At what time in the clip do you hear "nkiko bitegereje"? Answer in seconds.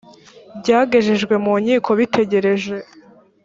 1.61-2.75